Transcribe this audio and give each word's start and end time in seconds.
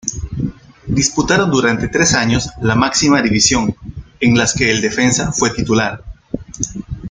Disputaron 0.87 1.51
durante 1.51 1.87
tres 1.87 2.15
años 2.15 2.49
la 2.59 2.73
máxima 2.73 3.21
división, 3.21 3.75
en 4.19 4.35
las 4.35 4.55
que 4.55 4.71
el 4.71 4.81
defensa 4.81 5.31
fue 5.31 5.51
titular. 5.53 6.03